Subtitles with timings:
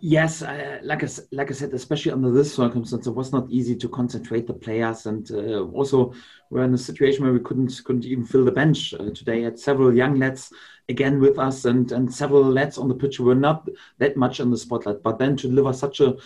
[0.00, 3.74] Yes, uh, like I like I said, especially under this circumstance, it was not easy
[3.74, 6.12] to concentrate the players, and uh, also
[6.50, 9.42] we're in a situation where we couldn't couldn't even fill the bench uh, today.
[9.42, 10.52] Had several young lads
[10.88, 14.38] again with us, and and several lads on the pitch who were not that much
[14.38, 15.02] in the spotlight.
[15.02, 16.16] But then to deliver such a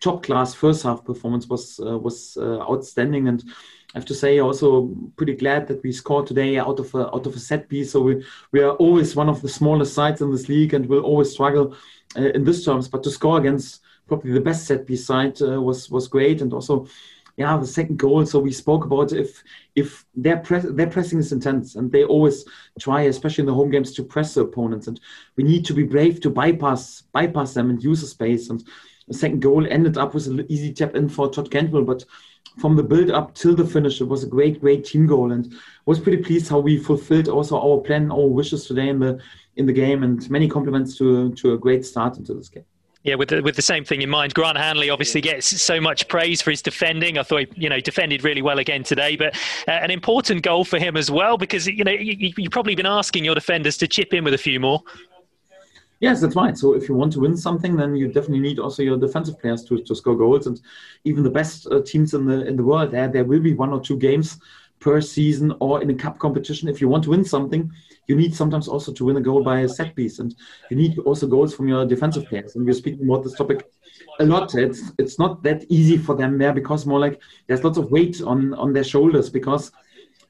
[0.00, 3.42] top class first half performance was uh, was uh, outstanding, and
[3.94, 7.26] I have to say also pretty glad that we scored today out of a, out
[7.26, 7.92] of a set piece.
[7.92, 11.02] So we we are always one of the smallest sides in this league, and will
[11.02, 11.76] always struggle
[12.16, 12.88] uh, in this terms.
[12.88, 16.52] But to score against probably the best set piece side uh, was was great, and
[16.52, 16.86] also.
[17.38, 18.26] Yeah, the second goal.
[18.26, 19.42] So we spoke about if
[19.74, 22.44] if their press their pressing is intense and they always
[22.78, 24.86] try, especially in the home games, to press the opponents.
[24.86, 25.00] And
[25.36, 28.50] we need to be brave to bypass bypass them and use the space.
[28.50, 28.62] And
[29.08, 32.04] the second goal ended up with an easy tap in for Todd Cantwell, but
[32.58, 35.54] from the build up till the finish, it was a great, great team goal, and
[35.86, 39.20] was pretty pleased how we fulfilled also our plan, our wishes today in the
[39.56, 42.64] in the game, and many compliments to to a great start into this game.
[43.04, 46.06] Yeah, with the, with the same thing in mind, Grant Hanley obviously gets so much
[46.06, 47.18] praise for his defending.
[47.18, 49.34] I thought he, you know, defended really well again today, but
[49.66, 52.86] uh, an important goal for him as well because you know you, you've probably been
[52.86, 54.82] asking your defenders to chip in with a few more.
[56.02, 56.58] Yes, that's right.
[56.58, 59.62] So if you want to win something, then you definitely need also your defensive players
[59.66, 60.48] to, to score goals.
[60.48, 60.60] And
[61.04, 63.72] even the best uh, teams in the in the world, there there will be one
[63.72, 64.40] or two games
[64.80, 66.68] per season or in a cup competition.
[66.68, 67.70] If you want to win something,
[68.08, 70.34] you need sometimes also to win a goal by a set piece, and
[70.70, 72.56] you need also goals from your defensive players.
[72.56, 73.70] And we're speaking about this topic
[74.18, 74.56] a lot.
[74.56, 78.20] It's it's not that easy for them there because more like there's lots of weight
[78.20, 79.70] on on their shoulders because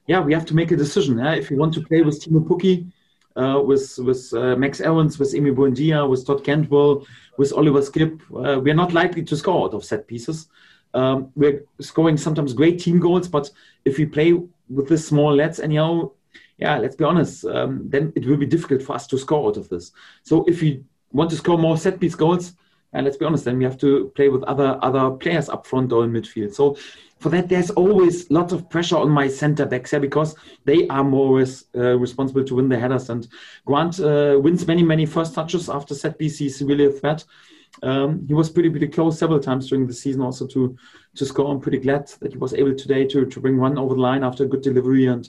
[0.05, 1.17] yeah, we have to make a decision.
[1.17, 1.33] Yeah?
[1.33, 2.91] If you want to play with Teemu Pukki
[3.35, 7.05] uh, with with uh, Max Aarons, with Emi Buendia, with Todd Cantwell,
[7.37, 8.21] with Oliver Skipp.
[8.31, 10.47] Uh, we're not likely to score out of set pieces.
[10.93, 13.49] Um, we're scoring sometimes great team goals, but
[13.85, 14.33] if we play
[14.69, 16.11] with this small lads, anyhow,
[16.57, 19.57] yeah, let's be honest, um, then it will be difficult for us to score out
[19.57, 19.91] of this.
[20.23, 22.53] So if we want to score more set piece goals,
[22.93, 25.91] and let's be honest, then we have to play with other other players up front
[25.91, 26.53] or in midfield.
[26.53, 26.77] So
[27.19, 31.03] for that, there's always lots of pressure on my center backs here because they are
[31.03, 33.09] more uh, responsible to win the headers.
[33.09, 33.27] And
[33.65, 36.37] Grant uh, wins many, many first touches after set piece.
[36.37, 37.23] He's really a threat.
[37.81, 40.77] Um, he was pretty, pretty close several times during the season also to
[41.15, 41.49] to score.
[41.49, 44.23] I'm pretty glad that he was able today to to bring one over the line
[44.23, 45.27] after a good delivery and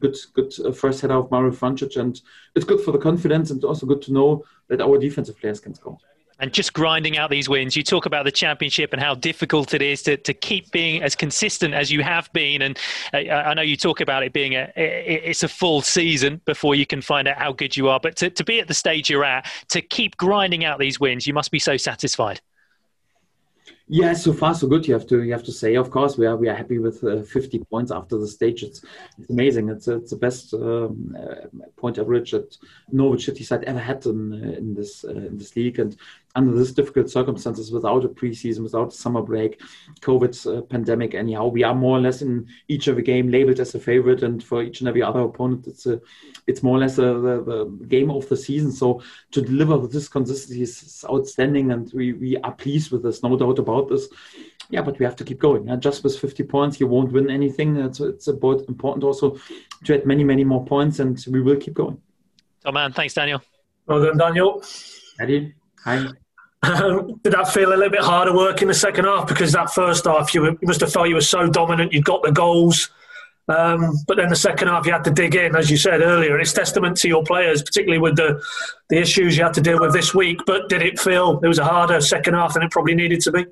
[0.00, 1.96] good good uh, first header of Mario Vrancic.
[1.96, 2.20] And
[2.54, 5.74] it's good for the confidence and also good to know that our defensive players can
[5.74, 5.96] score
[6.38, 7.76] and just grinding out these wins.
[7.76, 11.14] You talk about the championship and how difficult it is to, to keep being as
[11.14, 12.62] consistent as you have been.
[12.62, 12.78] And
[13.14, 16.86] uh, I know you talk about it being a it's a full season before you
[16.86, 18.00] can find out how good you are.
[18.00, 21.26] But to, to be at the stage you're at, to keep grinding out these wins,
[21.26, 22.40] you must be so satisfied.
[23.88, 24.86] Yeah, so far so good.
[24.88, 25.76] You have to you have to say.
[25.76, 28.64] Of course, we are we are happy with uh, 50 points after the stage.
[28.64, 28.84] It's,
[29.16, 29.68] it's amazing.
[29.68, 32.56] It's it's the best um, uh, point average that
[32.90, 35.78] Norwich City side ever had in uh, in this uh, in this league.
[35.78, 35.96] And
[36.36, 39.60] under this difficult circumstances, without a preseason, without a summer break,
[40.02, 43.58] COVID uh, pandemic, anyhow, we are more or less in each of the game labeled
[43.58, 46.00] as a favorite, and for each and every other opponent, it's a,
[46.46, 48.70] it's more or less a, the, the game of the season.
[48.70, 49.02] So
[49.32, 53.36] to deliver with this consistency is outstanding, and we we are pleased with this, no
[53.36, 54.08] doubt about this.
[54.68, 55.68] Yeah, but we have to keep going.
[55.68, 55.76] Yeah?
[55.76, 57.76] Just with 50 points, you won't win anything.
[57.76, 59.38] It's, it's important also
[59.84, 62.00] to add many, many more points, and we will keep going.
[62.64, 63.40] Oh man, thanks, Daniel.
[63.86, 64.62] Well done, Daniel.
[65.20, 65.54] Eddie,
[65.84, 66.08] hi.
[66.66, 69.28] Um, did that feel a little bit harder work in the second half?
[69.28, 72.02] Because that first half, you, were, you must have felt you were so dominant, you
[72.02, 72.90] got the goals.
[73.48, 76.32] Um, but then the second half, you had to dig in, as you said earlier.
[76.32, 78.42] And it's testament to your players, particularly with the,
[78.88, 80.40] the issues you had to deal with this week.
[80.46, 83.32] But did it feel it was a harder second half than it probably needed to
[83.32, 83.46] be?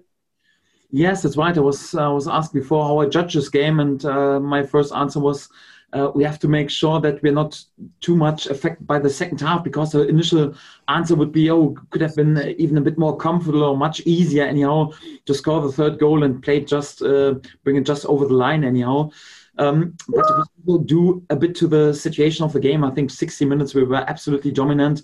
[0.90, 1.56] Yes, that's right.
[1.56, 4.94] I was I was asked before how I judge this game, and uh, my first
[4.94, 5.48] answer was
[5.94, 7.62] uh, we have to make sure that we're not
[8.00, 10.54] too much affected by the second half because the initial
[10.88, 14.44] answer would be, oh, could have been even a bit more comfortable or much easier
[14.44, 14.90] anyhow
[15.24, 18.64] to score the third goal and play just, uh, bring it just over the line
[18.64, 19.08] anyhow.
[19.56, 20.26] Um, but
[20.64, 22.82] we do a bit to the situation of the game.
[22.82, 25.02] I think 60 minutes we were absolutely dominant.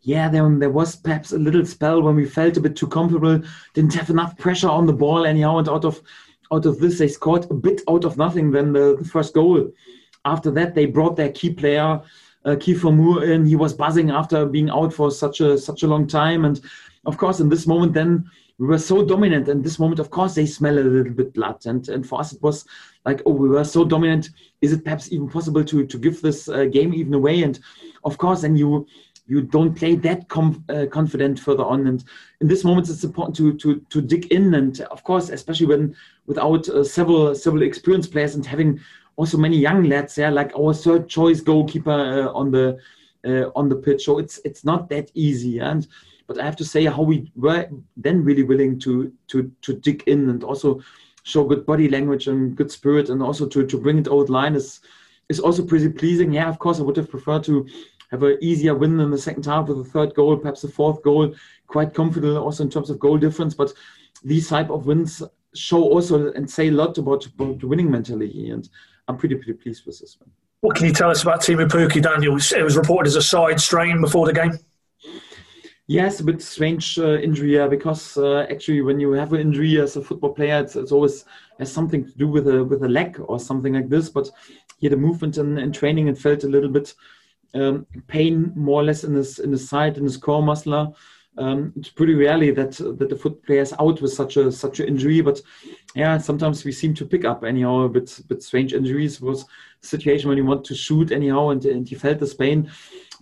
[0.00, 3.42] Yeah, there, there was perhaps a little spell when we felt a bit too comfortable,
[3.74, 6.00] didn't have enough pressure on the ball anyhow, and out of
[6.52, 9.68] out of this they scored a bit out of nothing than the, the first goal
[10.26, 12.02] after that, they brought their key player,
[12.44, 13.46] uh, Kiefer Moore, in.
[13.46, 16.60] He was buzzing after being out for such a such a long time, and
[17.06, 18.28] of course, in this moment, then
[18.58, 19.48] we were so dominant.
[19.48, 21.64] And this moment, of course, they smell a little bit blood.
[21.66, 22.66] And and for us, it was
[23.04, 24.30] like, oh, we were so dominant.
[24.60, 27.42] Is it perhaps even possible to to give this uh, game even away?
[27.42, 27.58] And
[28.04, 28.86] of course, and you
[29.28, 31.86] you don't play that com- uh, confident further on.
[31.86, 32.04] And
[32.40, 34.54] in this moment, it's important to to to dig in.
[34.54, 35.96] And of course, especially when
[36.26, 38.80] without uh, several several experienced players and having
[39.16, 42.78] also many young lads yeah, like our third choice goalkeeper uh, on the
[43.26, 44.04] uh, on the pitch.
[44.04, 45.58] So it's it's not that easy.
[45.58, 45.86] And
[46.26, 50.02] but I have to say how we were then really willing to to to dig
[50.06, 50.80] in and also
[51.22, 54.54] show good body language and good spirit, and also to to bring it out line
[54.54, 54.80] is
[55.28, 56.32] is also pretty pleasing.
[56.32, 57.66] Yeah, of course, I would have preferred to
[58.10, 61.02] have an easier win in the second half with a third goal, perhaps a fourth
[61.02, 61.34] goal.
[61.66, 63.72] Quite comfortable also in terms of goal difference, but
[64.22, 65.22] these type of wins
[65.56, 68.68] show also and say a lot about, about the winning mentality, and
[69.08, 70.30] I'm pretty pretty pleased with this one.
[70.60, 72.36] What can you tell us about Teemu Pukki, Daniel?
[72.36, 74.58] It was reported as a side strain before the game.
[75.88, 79.80] Yes, a bit strange uh, injury uh, because uh, actually when you have an injury
[79.80, 81.24] as a football player, it's, it's, always
[81.60, 84.08] has something to do with a with a leg or something like this.
[84.08, 84.28] But
[84.78, 86.92] he had a movement in, in training and felt a little bit
[87.54, 90.96] um, pain more or less in his in his side in his core muscle.
[91.38, 94.80] Um, it's pretty rarely that that the foot player is out with such a such
[94.80, 95.40] an injury, but
[95.94, 98.08] yeah, sometimes we seem to pick up anyhow a bit
[98.40, 99.20] strange injuries.
[99.20, 102.70] Was a situation when you want to shoot anyhow, and, and he felt the pain.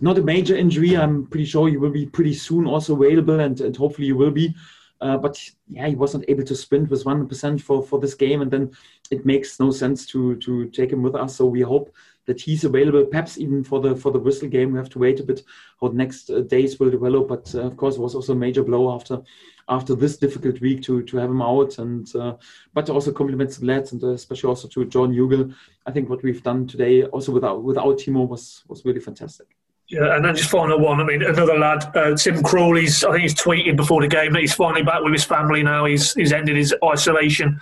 [0.01, 0.97] Not a major injury.
[0.97, 4.31] I'm pretty sure he will be pretty soon also available, and, and hopefully he will
[4.31, 4.55] be.
[5.05, 8.49] Uh, but yeah, he wasn't able to sprint with 100% for, for this game, and
[8.49, 8.71] then
[9.11, 11.35] it makes no sense to to take him with us.
[11.35, 11.93] So we hope
[12.25, 14.71] that he's available, perhaps even for the for the Bristol game.
[14.71, 15.43] We have to wait a bit
[15.79, 17.27] how the next uh, days will develop.
[17.27, 19.21] But uh, of course, it was also a major blow after
[19.69, 21.77] after this difficult week to to have him out.
[21.77, 22.37] And uh,
[22.73, 25.53] but also compliments the lads and uh, especially also to Jordan Hugill.
[25.85, 29.55] I think what we've done today, also without without Teemu, was was really fantastic.
[29.87, 30.99] Yeah, and then just final one.
[30.99, 33.03] I mean, another lad, uh, Tim Krul's.
[33.03, 35.85] I think he's tweeted before the game that he's finally back with his family now.
[35.85, 37.59] He's he's ended his isolation.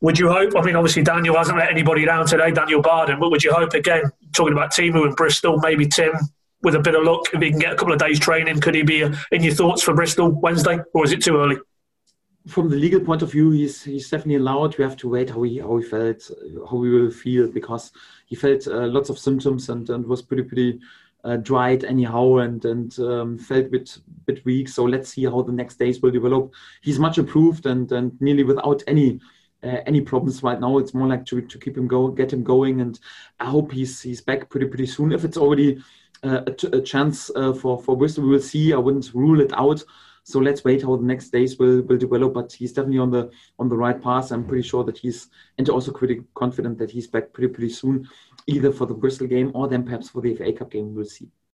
[0.00, 0.52] Would you hope?
[0.56, 3.18] I mean, obviously Daniel hasn't let anybody down today, Daniel Barden.
[3.18, 6.12] But would you hope again, talking about Teemu and Bristol, maybe Tim,
[6.62, 8.76] with a bit of luck, if he can get a couple of days training, could
[8.76, 11.56] he be uh, in your thoughts for Bristol Wednesday, or is it too early?
[12.46, 14.78] From the legal point of view, he's he's definitely allowed.
[14.78, 16.30] We have to wait how he how he felt,
[16.70, 17.90] how he will feel, because
[18.26, 20.78] he felt uh, lots of symptoms and, and was pretty pretty
[21.28, 24.68] uh, dried anyhow and and um, felt a bit bit weak.
[24.68, 26.52] So let's see how the next days will develop.
[26.80, 29.20] He's much improved and and nearly without any
[29.62, 30.78] uh, any problems right now.
[30.78, 32.98] It's more like to, to keep him go, get him going, and
[33.40, 35.12] I hope he's he's back pretty pretty soon.
[35.12, 35.82] If it's already
[36.22, 36.42] uh,
[36.72, 38.72] a, chance uh, for for Bristol, we will see.
[38.72, 39.84] I wouldn't rule it out.
[40.24, 42.34] So let's wait how the next days will, will develop.
[42.34, 44.30] But he's definitely on the on the right path.
[44.30, 48.08] I'm pretty sure that he's and also pretty confident that he's back pretty pretty soon,
[48.48, 50.94] either for the Bristol game or then perhaps for the FA Cup game.
[50.94, 51.28] We'll see.